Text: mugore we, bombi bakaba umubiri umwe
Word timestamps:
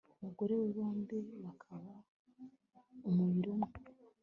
mugore 0.23 0.53
we, 0.61 0.67
bombi 0.77 1.17
bakaba 1.43 1.91
umubiri 3.09 3.49
umwe 3.55 3.71